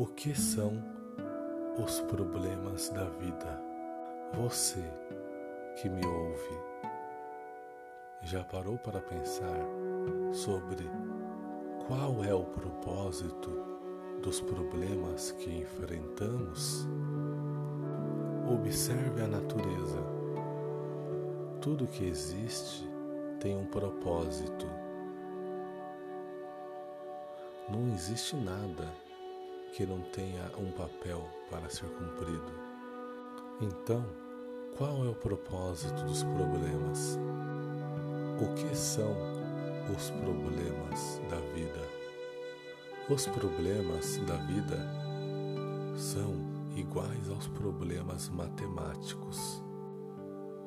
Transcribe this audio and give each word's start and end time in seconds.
O 0.00 0.06
que 0.06 0.32
são 0.32 0.80
os 1.84 1.98
problemas 2.02 2.88
da 2.90 3.02
vida? 3.02 3.60
Você 4.34 4.84
que 5.74 5.88
me 5.88 6.06
ouve, 6.06 6.60
já 8.22 8.44
parou 8.44 8.78
para 8.78 9.00
pensar 9.00 9.58
sobre 10.32 10.88
qual 11.84 12.22
é 12.22 12.32
o 12.32 12.44
propósito 12.44 13.50
dos 14.22 14.40
problemas 14.40 15.32
que 15.32 15.50
enfrentamos? 15.50 16.86
Observe 18.54 19.22
a 19.22 19.26
natureza. 19.26 19.98
Tudo 21.60 21.88
que 21.88 22.04
existe 22.04 22.88
tem 23.40 23.56
um 23.56 23.66
propósito. 23.66 24.66
Não 27.68 27.92
existe 27.92 28.36
nada 28.36 29.07
que 29.78 29.86
não 29.86 30.00
tenha 30.00 30.50
um 30.58 30.72
papel 30.72 31.24
para 31.48 31.70
ser 31.70 31.86
cumprido. 31.90 32.52
Então, 33.60 34.04
qual 34.76 35.04
é 35.04 35.08
o 35.08 35.14
propósito 35.14 36.02
dos 36.02 36.24
problemas? 36.24 37.16
O 38.42 38.54
que 38.54 38.76
são 38.76 39.14
os 39.96 40.10
problemas 40.10 41.22
da 41.30 41.36
vida? 41.54 41.80
Os 43.08 43.28
problemas 43.28 44.16
da 44.26 44.34
vida 44.46 44.78
são 45.96 46.34
iguais 46.74 47.30
aos 47.30 47.46
problemas 47.46 48.28
matemáticos. 48.30 49.62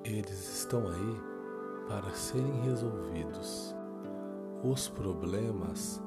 Eles 0.06 0.60
estão 0.60 0.88
aí 0.88 1.22
para 1.90 2.10
serem 2.12 2.62
resolvidos. 2.62 3.76
Os 4.64 4.88
problemas 4.88 6.02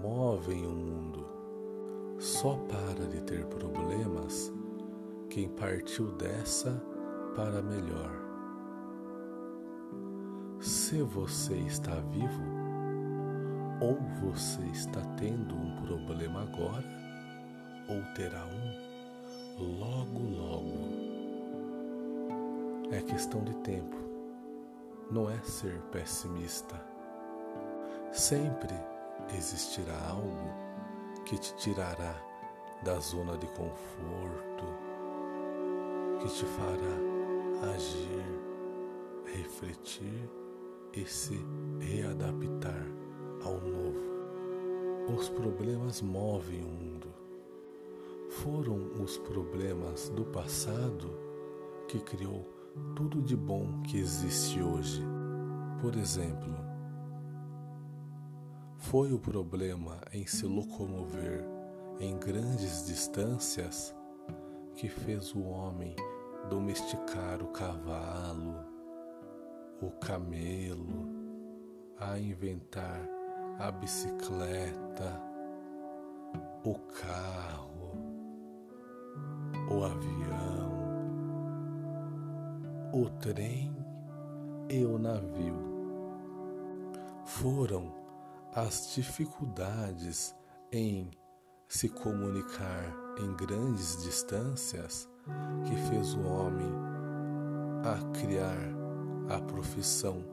movem 0.00 0.66
o 0.66 0.70
mundo 0.70 1.19
só 2.20 2.54
para 2.68 3.06
de 3.06 3.22
ter 3.22 3.46
problemas 3.46 4.52
quem 5.30 5.48
partiu 5.48 6.12
dessa 6.12 6.70
para 7.34 7.62
melhor. 7.62 8.12
Se 10.60 11.00
você 11.00 11.54
está 11.54 11.94
vivo, 11.94 12.42
ou 13.80 13.96
você 14.20 14.60
está 14.66 15.00
tendo 15.16 15.54
um 15.54 15.76
problema 15.76 16.42
agora, 16.42 16.84
ou 17.88 18.02
terá 18.14 18.44
um 18.44 18.90
logo, 19.78 20.18
logo. 20.18 21.00
É 22.92 23.00
questão 23.00 23.42
de 23.44 23.54
tempo, 23.58 23.96
não 25.10 25.30
é 25.30 25.38
ser 25.38 25.80
pessimista. 25.90 26.78
Sempre 28.12 28.74
existirá 29.34 29.96
algo 30.06 30.69
que 31.24 31.38
te 31.38 31.54
tirará 31.56 32.14
da 32.82 32.98
zona 32.98 33.36
de 33.36 33.46
conforto, 33.48 34.64
que 36.20 36.28
te 36.28 36.44
fará 36.44 37.74
agir, 37.74 38.24
refletir 39.34 40.30
e 40.92 41.04
se 41.04 41.38
readaptar 41.78 42.86
ao 43.44 43.60
novo. 43.60 44.10
Os 45.16 45.28
problemas 45.28 46.00
movem 46.00 46.62
o 46.62 46.68
mundo. 46.68 47.08
Foram 48.28 49.02
os 49.02 49.18
problemas 49.18 50.08
do 50.10 50.24
passado 50.24 51.10
que 51.88 51.98
criou 51.98 52.46
tudo 52.94 53.20
de 53.20 53.36
bom 53.36 53.82
que 53.82 53.98
existe 53.98 54.62
hoje. 54.62 55.02
Por 55.80 55.96
exemplo, 55.96 56.69
foi 58.80 59.12
o 59.12 59.18
problema 59.18 60.00
em 60.10 60.26
se 60.26 60.46
locomover 60.46 61.44
em 62.00 62.18
grandes 62.18 62.86
distâncias 62.86 63.94
que 64.74 64.88
fez 64.88 65.34
o 65.34 65.42
homem 65.42 65.94
domesticar 66.48 67.42
o 67.42 67.48
cavalo, 67.48 68.64
o 69.82 69.90
camelo, 69.90 71.06
a 71.98 72.18
inventar 72.18 73.06
a 73.58 73.70
bicicleta, 73.70 75.22
o 76.64 76.74
carro, 76.74 77.92
o 79.70 79.84
avião, 79.84 80.70
o 82.94 83.10
trem 83.20 83.76
e 84.70 84.82
o 84.86 84.98
navio. 84.98 85.68
Foram 87.26 87.99
as 88.54 88.94
dificuldades 88.94 90.34
em 90.72 91.10
se 91.68 91.88
comunicar 91.88 92.84
em 93.18 93.32
grandes 93.36 94.02
distâncias 94.02 95.08
que 95.64 95.76
fez 95.88 96.14
o 96.14 96.22
homem 96.22 96.72
a 97.84 98.18
criar 98.18 98.58
a 99.28 99.40
profissão 99.40 100.24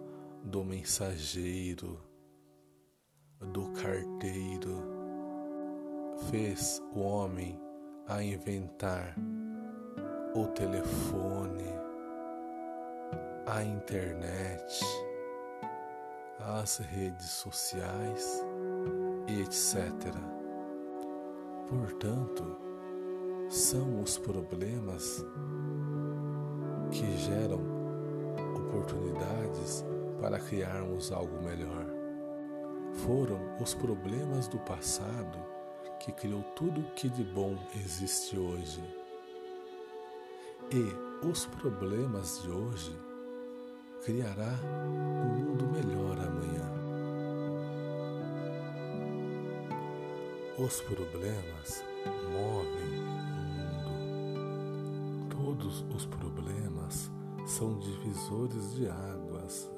do 0.44 0.64
mensageiro, 0.64 2.00
do 3.40 3.72
carteiro, 3.74 4.84
fez 6.32 6.82
o 6.96 7.02
homem 7.02 7.60
a 8.08 8.24
inventar 8.24 9.16
o 10.34 10.48
telefone, 10.48 11.72
a 13.46 13.64
internet 13.64 15.07
as 16.40 16.78
redes 16.78 17.30
sociais 17.30 18.44
e 19.28 19.42
etc. 19.42 20.14
Portanto, 21.68 22.58
são 23.50 24.02
os 24.02 24.18
problemas 24.18 25.26
que 26.92 27.18
geram 27.18 27.60
oportunidades 28.56 29.84
para 30.22 30.40
criarmos 30.40 31.12
algo 31.12 31.42
melhor. 31.42 31.86
Foram 33.06 33.40
os 33.62 33.74
problemas 33.74 34.48
do 34.48 34.60
passado 34.60 35.38
que 36.00 36.12
criou 36.12 36.44
tudo 36.56 36.82
o 36.82 36.92
que 36.92 37.10
de 37.10 37.24
bom 37.24 37.58
existe 37.76 38.38
hoje. 38.38 38.82
E 40.72 41.26
os 41.26 41.46
problemas 41.46 42.42
de 42.42 42.50
hoje 42.50 42.96
criará 44.04 44.54
um 44.86 45.46
mundo 45.46 45.67
Os 50.60 50.82
problemas 50.82 51.86
movem 52.34 52.98
o 52.98 53.04
mundo. 54.34 55.30
Todos 55.30 55.86
os 55.96 56.08
problemas 56.08 57.12
são 57.46 57.78
divisores 57.78 58.74
de 58.74 58.90
águas 58.90 59.72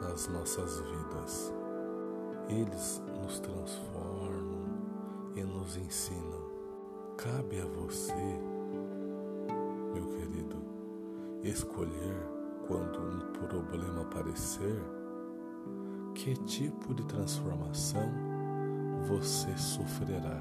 nas 0.00 0.28
nossas 0.28 0.78
vidas. 0.82 1.52
Eles 2.48 3.02
nos 3.20 3.40
transformam 3.40 4.68
e 5.34 5.42
nos 5.42 5.76
ensinam. 5.76 6.44
Cabe 7.16 7.60
a 7.60 7.66
você, 7.66 8.14
meu 9.94 10.06
querido, 10.10 10.62
escolher 11.42 12.14
quando 12.68 13.00
um 13.00 13.32
problema 13.32 14.02
aparecer, 14.02 14.80
que 16.14 16.36
tipo 16.44 16.94
de 16.94 17.04
transformação 17.04 18.33
você 19.06 19.56
sofrerá? 19.56 20.40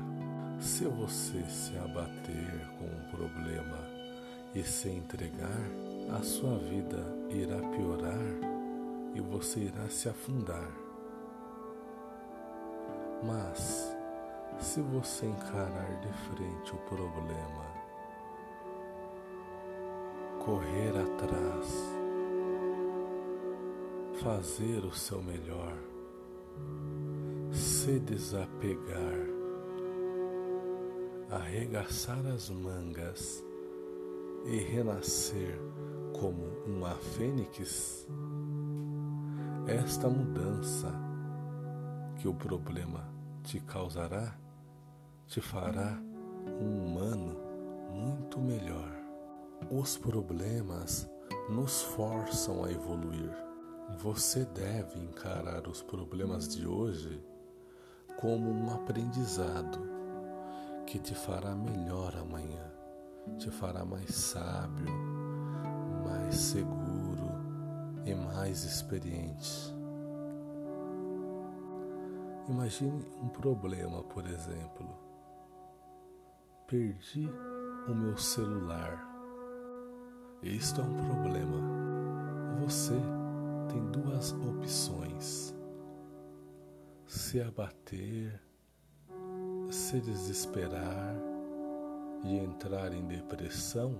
Se 0.59 0.85
você 0.85 1.43
se 1.49 1.77
abater 1.77 2.67
com 2.77 2.85
um 2.85 3.09
problema 3.11 3.77
e 4.55 4.63
se 4.63 4.89
entregar, 4.89 5.61
a 6.17 6.21
sua 6.21 6.57
vida 6.57 7.03
irá 7.29 7.57
piorar 7.57 8.53
e 9.13 9.19
você 9.19 9.61
irá 9.61 9.89
se 9.89 10.07
afundar. 10.07 10.71
Mas, 13.23 13.95
se 14.59 14.81
você 14.81 15.25
encarar 15.25 15.99
de 16.01 16.13
frente 16.29 16.73
o 16.73 16.77
problema, 16.89 17.65
correr 20.45 20.89
atrás, 20.89 21.73
fazer 24.21 24.85
o 24.85 24.93
seu 24.93 25.21
melhor, 25.21 25.77
se 27.53 27.99
desapegar, 27.99 29.27
arregaçar 31.29 32.25
as 32.27 32.49
mangas 32.49 33.43
e 34.45 34.57
renascer 34.57 35.59
como 36.19 36.43
uma 36.65 36.95
fênix, 36.95 38.07
esta 39.67 40.09
mudança 40.09 40.91
que 42.17 42.27
o 42.27 42.33
problema 42.33 43.07
te 43.43 43.59
causará 43.59 44.35
te 45.27 45.39
fará 45.39 45.97
um 46.59 46.85
humano 46.85 47.37
muito 47.91 48.39
melhor. 48.39 48.91
Os 49.71 49.97
problemas 49.97 51.09
nos 51.49 51.81
forçam 51.81 52.65
a 52.65 52.71
evoluir 52.71 53.43
você 53.97 54.45
deve 54.45 54.99
encarar 54.99 55.67
os 55.67 55.81
problemas 55.81 56.47
de 56.47 56.65
hoje 56.65 57.21
como 58.19 58.49
um 58.49 58.73
aprendizado 58.73 59.79
que 60.85 60.99
te 60.99 61.15
fará 61.15 61.55
melhor 61.55 62.15
amanhã, 62.15 62.71
te 63.37 63.49
fará 63.49 63.85
mais 63.85 64.13
sábio, 64.13 64.91
mais 66.05 66.35
seguro 66.35 67.31
e 68.05 68.13
mais 68.13 68.63
experiente. 68.63 69.73
Imagine 72.49 73.05
um 73.21 73.29
problema, 73.29 74.03
por 74.03 74.25
exemplo. 74.27 74.89
Perdi 76.67 77.29
o 77.87 77.95
meu 77.95 78.17
celular. 78.17 79.09
Isto 80.41 80.81
é 80.81 80.83
um 80.83 80.97
problema. 81.07 81.57
Você 82.59 82.99
tem 83.69 83.81
duas 83.91 84.33
opções: 84.33 85.55
se 87.13 87.39
abater, 87.39 88.41
se 89.69 90.01
desesperar 90.01 91.15
e 92.23 92.39
entrar 92.39 92.91
em 92.91 93.05
depressão, 93.05 93.95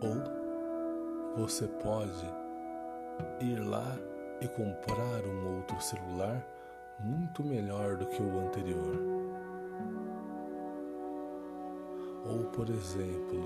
ou 0.00 1.36
você 1.40 1.68
pode 1.68 2.26
ir 3.40 3.60
lá 3.60 3.96
e 4.40 4.48
comprar 4.48 5.24
um 5.24 5.58
outro 5.58 5.80
celular 5.80 6.44
muito 6.98 7.44
melhor 7.44 7.98
do 7.98 8.06
que 8.06 8.20
o 8.20 8.40
anterior. 8.40 8.98
Ou, 12.26 12.46
por 12.50 12.68
exemplo, 12.68 13.40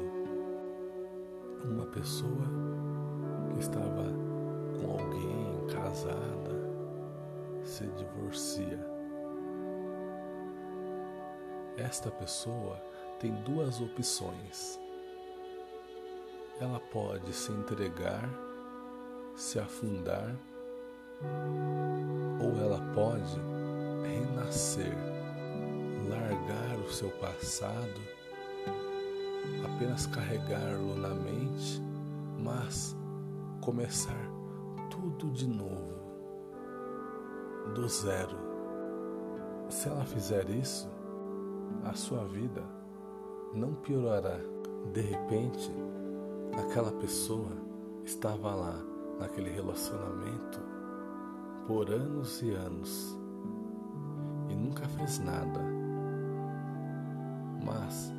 uma 1.62 1.84
pessoa 1.88 2.46
que 3.52 3.60
estava 3.60 4.04
com 4.80 4.92
alguém 4.92 5.66
casada 5.66 6.57
se 7.68 7.86
divorcia. 7.86 8.78
Esta 11.76 12.10
pessoa 12.10 12.82
tem 13.20 13.30
duas 13.42 13.80
opções. 13.80 14.80
Ela 16.60 16.80
pode 16.80 17.32
se 17.32 17.52
entregar, 17.52 18.28
se 19.36 19.60
afundar, 19.60 20.34
ou 22.40 22.58
ela 22.60 22.80
pode 22.94 23.38
renascer, 24.02 24.96
largar 26.08 26.78
o 26.84 26.90
seu 26.90 27.10
passado, 27.10 28.00
apenas 29.64 30.06
carregá-lo 30.06 30.96
na 30.96 31.10
mente, 31.10 31.80
mas 32.38 32.96
começar 33.60 34.26
tudo 34.90 35.30
de 35.30 35.46
novo, 35.46 35.97
do 37.74 37.88
zero. 37.88 38.36
Se 39.68 39.88
ela 39.88 40.04
fizer 40.04 40.48
isso, 40.50 40.88
a 41.84 41.92
sua 41.94 42.24
vida 42.24 42.62
não 43.54 43.74
piorará. 43.74 44.38
De 44.92 45.00
repente, 45.00 45.70
aquela 46.58 46.92
pessoa 46.92 47.52
estava 48.04 48.54
lá 48.54 48.74
naquele 49.18 49.50
relacionamento 49.50 50.60
por 51.66 51.90
anos 51.90 52.40
e 52.42 52.50
anos 52.52 53.16
e 54.48 54.54
nunca 54.54 54.86
fez 54.88 55.18
nada. 55.18 55.60
Mas, 57.64 58.12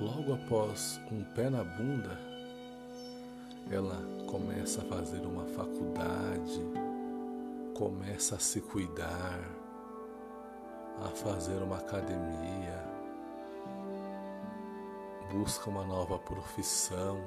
logo 0.00 0.34
após 0.34 1.00
um 1.12 1.22
pé 1.34 1.50
na 1.50 1.62
bunda, 1.62 2.18
ela 3.70 4.00
começa 4.26 4.80
a 4.80 4.84
fazer 4.84 5.20
uma 5.26 5.44
faculdade, 5.44 6.62
começa 7.76 8.36
a 8.36 8.38
se 8.38 8.62
cuidar, 8.62 9.38
a 11.04 11.10
fazer 11.10 11.62
uma 11.62 11.76
academia, 11.76 12.82
busca 15.30 15.68
uma 15.68 15.84
nova 15.84 16.18
profissão, 16.18 17.20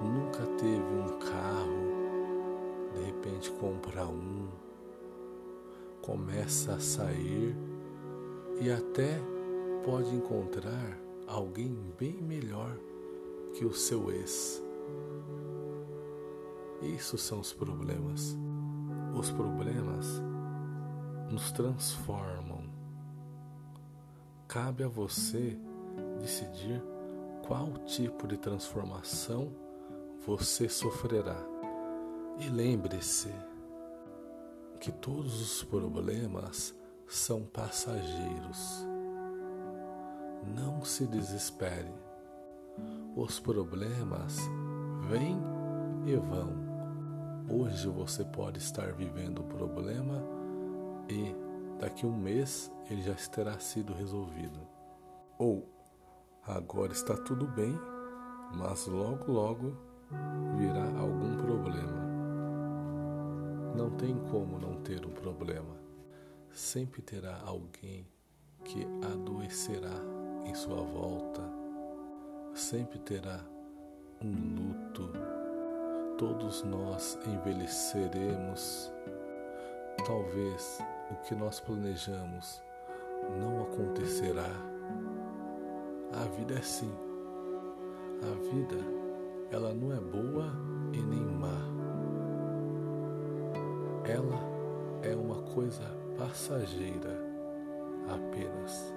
nunca 0.00 0.46
teve 0.58 0.78
um 0.78 1.18
carro, 1.18 2.94
de 2.94 3.02
repente 3.06 3.50
compra 3.50 4.06
um, 4.06 4.48
começa 6.00 6.74
a 6.74 6.80
sair 6.80 7.56
e 8.60 8.70
até 8.70 9.20
pode 9.84 10.14
encontrar 10.14 10.96
alguém 11.26 11.76
bem 11.98 12.22
melhor 12.22 12.78
que 13.54 13.64
o 13.64 13.74
seu 13.74 14.12
ex. 14.12 14.62
Isso 16.80 17.18
são 17.18 17.40
os 17.40 17.52
problemas. 17.52 18.36
Os 19.14 19.30
problemas 19.30 20.20
nos 21.30 21.52
transformam. 21.52 22.64
Cabe 24.48 24.82
a 24.82 24.88
você 24.88 25.56
decidir 26.18 26.82
qual 27.46 27.68
tipo 27.86 28.26
de 28.26 28.36
transformação 28.36 29.52
você 30.26 30.68
sofrerá. 30.68 31.36
E 32.40 32.48
lembre-se 32.48 33.32
que 34.80 34.90
todos 34.90 35.40
os 35.40 35.62
problemas 35.62 36.74
são 37.06 37.44
passageiros. 37.44 38.84
Não 40.56 40.84
se 40.84 41.06
desespere. 41.06 41.94
Os 43.14 43.38
problemas 43.38 44.38
vêm 45.08 45.38
e 46.04 46.16
vão. 46.16 46.63
Hoje 47.48 47.88
você 47.88 48.24
pode 48.24 48.58
estar 48.58 48.90
vivendo 48.94 49.42
um 49.42 49.48
problema 49.48 50.22
e 51.10 51.34
daqui 51.78 52.06
um 52.06 52.16
mês 52.16 52.72
ele 52.90 53.02
já 53.02 53.14
terá 53.14 53.58
sido 53.58 53.92
resolvido. 53.92 54.58
Ou 55.38 55.68
agora 56.42 56.92
está 56.92 57.14
tudo 57.14 57.46
bem, 57.46 57.78
mas 58.54 58.86
logo 58.86 59.30
logo 59.30 59.76
virá 60.56 60.86
algum 60.98 61.36
problema. 61.36 62.04
Não 63.76 63.90
tem 63.90 64.16
como 64.30 64.58
não 64.58 64.80
ter 64.80 65.04
um 65.04 65.12
problema. 65.12 65.76
Sempre 66.50 67.02
terá 67.02 67.42
alguém 67.44 68.08
que 68.64 68.86
adoecerá 69.12 70.00
em 70.46 70.54
sua 70.54 70.82
volta. 70.82 71.42
Sempre 72.54 72.98
terá 73.00 73.44
um 74.22 74.30
luto. 74.30 75.43
Todos 76.18 76.62
nós 76.62 77.18
envelheceremos. 77.26 78.92
Talvez 80.06 80.80
o 81.10 81.14
que 81.24 81.34
nós 81.34 81.58
planejamos 81.58 82.62
não 83.40 83.62
acontecerá. 83.62 84.50
A 86.12 86.24
vida 86.36 86.54
é 86.54 86.58
assim. 86.58 86.92
A 88.22 88.54
vida, 88.54 88.76
ela 89.50 89.74
não 89.74 89.92
é 89.92 90.00
boa 90.00 90.52
e 90.92 90.98
nem 90.98 91.20
má. 91.20 91.58
Ela 94.04 94.38
é 95.02 95.16
uma 95.16 95.42
coisa 95.52 95.82
passageira 96.16 97.18
apenas. 98.08 98.94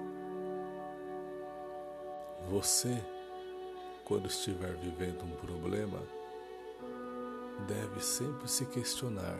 Você, 2.49 3.03
quando 4.05 4.27
estiver 4.27 4.73
vivendo 4.75 5.23
um 5.23 5.31
problema, 5.31 5.99
deve 7.65 7.99
sempre 8.03 8.47
se 8.47 8.65
questionar 8.65 9.39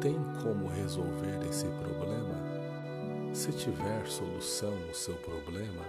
tem 0.00 0.16
como 0.42 0.68
resolver 0.68 1.44
esse 1.48 1.66
problema? 1.66 2.34
Se 3.32 3.52
tiver 3.52 4.06
solução 4.06 4.72
o 4.90 4.94
seu 4.94 5.14
problema, 5.16 5.82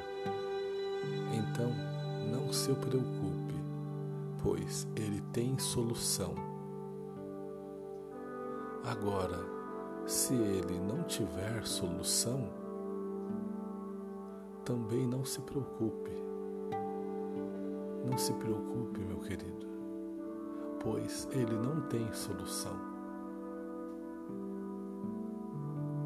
então 1.31 1.71
não 2.31 2.51
se 2.51 2.73
preocupe, 2.73 3.53
pois 4.41 4.87
ele 4.95 5.21
tem 5.31 5.57
solução. 5.57 6.33
Agora, 8.83 9.39
se 10.05 10.33
ele 10.33 10.79
não 10.79 11.03
tiver 11.03 11.65
solução, 11.65 12.49
também 14.65 15.07
não 15.07 15.23
se 15.23 15.41
preocupe. 15.41 16.26
Não 18.09 18.17
se 18.17 18.31
preocupe, 18.33 19.01
meu 19.01 19.19
querido, 19.19 19.67
pois 20.79 21.27
ele 21.33 21.53
não 21.53 21.81
tem 21.89 22.11
solução. 22.13 22.75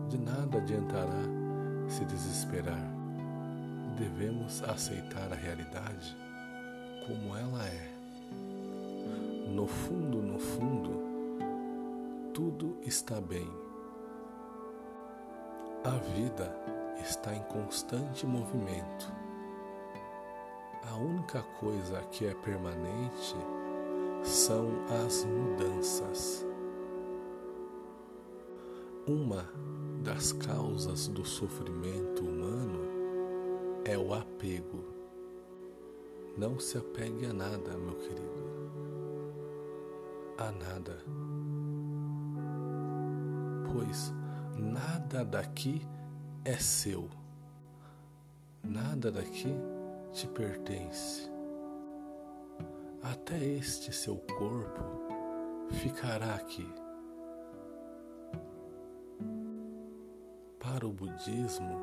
De 0.09 0.17
nada 0.17 0.57
adiantará 0.57 1.21
se 1.87 2.03
desesperar. 2.05 2.91
Devemos 3.99 4.63
aceitar 4.63 5.31
a 5.31 5.35
realidade 5.35 6.17
como 7.05 7.35
ela 7.35 7.67
é. 7.67 7.91
No 9.53 9.67
fundo, 9.67 10.23
no 10.23 10.39
fundo, 10.39 10.91
tudo 12.33 12.79
está 12.81 13.21
bem. 13.21 13.47
A 15.83 15.97
vida 16.15 16.51
está 16.99 17.35
em 17.35 17.43
constante 17.43 18.25
movimento. 18.25 19.20
Única 21.01 21.41
coisa 21.59 21.99
que 22.11 22.27
é 22.27 22.33
permanente 22.35 23.35
são 24.23 24.69
as 25.03 25.25
mudanças. 25.25 26.45
Uma 29.07 29.49
das 30.03 30.31
causas 30.31 31.07
do 31.07 31.25
sofrimento 31.25 32.23
humano 32.23 32.81
é 33.83 33.97
o 33.97 34.13
apego. 34.13 34.83
Não 36.37 36.59
se 36.59 36.77
apegue 36.77 37.25
a 37.25 37.33
nada, 37.33 37.75
meu 37.77 37.95
querido. 37.95 38.71
A 40.37 40.51
nada. 40.51 41.03
Pois 43.73 44.13
nada 44.55 45.25
daqui 45.25 45.81
é 46.45 46.57
seu. 46.57 47.09
Nada 48.63 49.11
daqui 49.11 49.51
te 50.11 50.27
pertence. 50.27 51.29
Até 53.01 53.37
este 53.37 53.91
seu 53.93 54.17
corpo 54.17 54.83
ficará 55.71 56.35
aqui. 56.35 56.67
Para 60.59 60.85
o 60.85 60.91
budismo, 60.91 61.79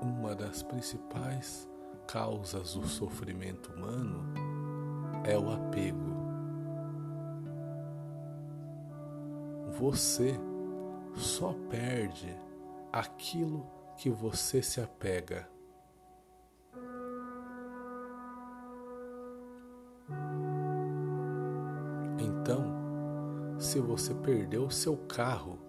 uma 0.00 0.34
das 0.34 0.62
principais 0.62 1.68
causas 2.06 2.74
do 2.74 2.86
sofrimento 2.86 3.72
humano 3.72 4.24
é 5.24 5.38
o 5.38 5.52
apego. 5.52 6.12
Você 9.78 10.38
só 11.14 11.54
perde 11.68 12.34
aquilo 12.92 13.66
que 13.96 14.08
você 14.08 14.62
se 14.62 14.80
apega. 14.80 15.51
Então, 22.42 22.64
se 23.56 23.78
você 23.78 24.12
perdeu 24.12 24.64
o 24.64 24.70
seu 24.70 24.96
carro, 24.96 25.60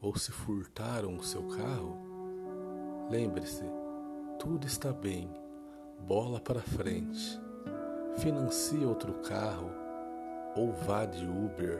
ou 0.00 0.16
se 0.16 0.32
furtaram 0.32 1.18
o 1.18 1.22
seu 1.22 1.42
carro, 1.48 1.98
lembre-se, 3.10 3.62
tudo 4.38 4.66
está 4.66 4.94
bem, 4.94 5.30
bola 6.00 6.40
para 6.40 6.62
frente. 6.62 7.38
Financie 8.16 8.86
outro 8.86 9.12
carro, 9.20 9.70
ou 10.56 10.72
vá 10.72 11.04
de 11.04 11.26
Uber 11.26 11.78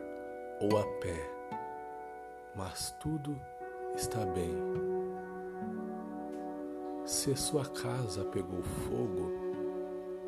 ou 0.60 0.78
a 0.78 0.84
pé, 1.00 1.30
mas 2.54 2.94
tudo 3.00 3.34
está 3.94 4.26
bem. 4.26 4.54
Se 7.06 7.34
sua 7.34 7.64
casa 7.64 8.26
pegou 8.26 8.62
fogo, 8.62 9.32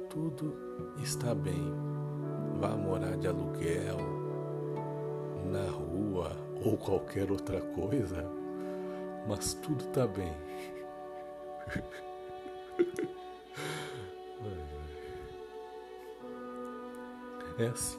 tudo 0.08 0.56
está 1.02 1.34
bem. 1.34 2.07
Vá 2.58 2.70
morar 2.70 3.16
de 3.16 3.28
aluguel, 3.28 3.98
na 5.50 5.70
rua 5.70 6.36
ou 6.64 6.76
qualquer 6.76 7.30
outra 7.30 7.60
coisa, 7.60 8.28
mas 9.28 9.54
tudo 9.54 9.84
está 9.84 10.06
bem. 10.06 10.32
É 17.58 17.66
assim. 17.66 17.98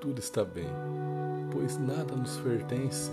Tudo 0.00 0.20
está 0.20 0.44
bem, 0.44 0.68
pois 1.50 1.76
nada 1.76 2.14
nos 2.14 2.36
pertence 2.38 3.10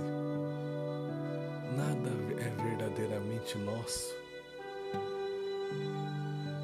nada 1.75 2.09
é 2.39 2.49
verdadeiramente 2.63 3.57
nosso. 3.57 4.15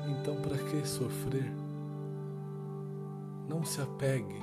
Então, 0.07 0.35
para 0.37 0.57
que 0.57 0.87
sofrer? 0.87 1.60
Não 3.51 3.65
se 3.65 3.81
apegue, 3.81 4.41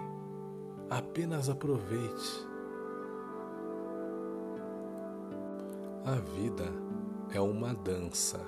apenas 0.91 1.49
aproveite. 1.49 2.47
A 6.05 6.17
vida 6.37 6.67
é 7.33 7.41
uma 7.41 7.73
dança. 7.73 8.39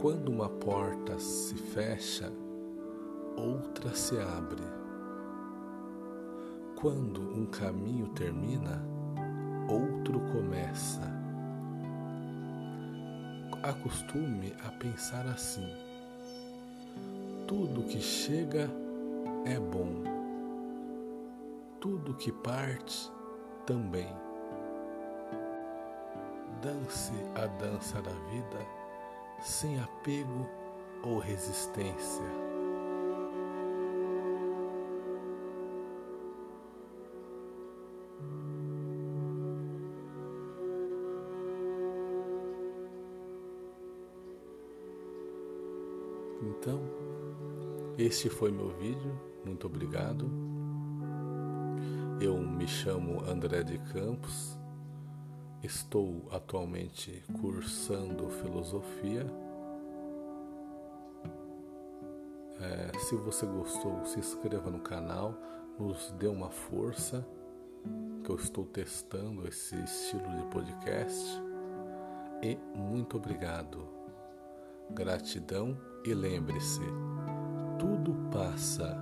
Quando 0.00 0.28
uma 0.28 0.48
porta 0.48 1.18
se 1.18 1.56
fecha, 1.56 2.32
outra 3.36 3.92
se 3.92 4.16
abre. 4.20 4.62
Quando 6.76 7.20
um 7.20 7.44
caminho 7.46 8.06
termina, 8.10 8.86
outro 9.68 10.20
começa. 10.32 11.02
Acostume 13.64 14.54
a 14.64 14.70
pensar 14.70 15.26
assim: 15.26 15.85
tudo 17.46 17.84
que 17.84 18.00
chega 18.00 18.68
é 19.44 19.58
bom, 19.58 20.02
tudo 21.80 22.14
que 22.14 22.32
parte 22.32 23.10
também. 23.64 24.08
Dance 26.60 27.12
a 27.36 27.46
dança 27.46 28.02
da 28.02 28.12
vida 28.30 28.58
sem 29.40 29.78
apego 29.78 30.48
ou 31.04 31.18
resistência. 31.18 32.45
Então, 46.42 46.80
este 47.98 48.28
foi 48.28 48.50
meu 48.50 48.68
vídeo. 48.76 49.18
Muito 49.44 49.66
obrigado. 49.66 50.30
Eu 52.20 52.38
me 52.38 52.66
chamo 52.66 53.22
André 53.24 53.62
de 53.62 53.78
Campos. 53.78 54.58
Estou 55.62 56.28
atualmente 56.30 57.22
cursando 57.40 58.28
filosofia. 58.28 59.26
É, 62.60 62.98
se 62.98 63.16
você 63.16 63.46
gostou, 63.46 64.04
se 64.04 64.18
inscreva 64.18 64.70
no 64.70 64.80
canal, 64.80 65.34
nos 65.78 66.10
dê 66.12 66.26
uma 66.26 66.50
força, 66.50 67.26
que 68.24 68.30
eu 68.30 68.36
estou 68.36 68.64
testando 68.64 69.46
esse 69.46 69.76
estilo 69.76 70.28
de 70.36 70.42
podcast. 70.50 71.42
E 72.42 72.58
muito 72.76 73.16
obrigado. 73.16 73.86
Gratidão 74.90 75.76
e 76.06 76.14
lembre-se: 76.14 76.82
tudo 77.78 78.14
passa, 78.30 78.96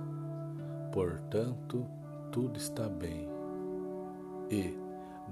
portanto, 0.91 1.85
tudo 2.31 2.57
está 2.57 2.89
bem. 2.89 3.29
E 4.49 4.77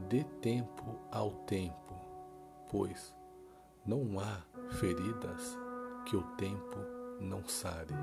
dê 0.09 0.23
tempo 0.41 0.99
ao 1.11 1.31
tempo, 1.31 1.95
pois 2.69 3.15
não 3.85 4.19
há 4.19 4.41
feridas 4.71 5.57
que 6.05 6.15
o 6.15 6.23
tempo 6.37 6.77
não 7.19 7.43
sare. 7.47 7.93